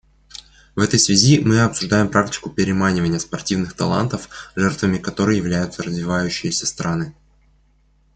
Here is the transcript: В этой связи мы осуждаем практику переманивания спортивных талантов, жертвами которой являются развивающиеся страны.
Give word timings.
В 0.75 0.79
этой 0.79 0.97
связи 0.97 1.37
мы 1.45 1.61
осуждаем 1.61 2.09
практику 2.09 2.49
переманивания 2.49 3.19
спортивных 3.19 3.73
талантов, 3.75 4.29
жертвами 4.55 4.97
которой 4.97 5.37
являются 5.37 5.83
развивающиеся 5.83 6.65
страны. 6.65 7.15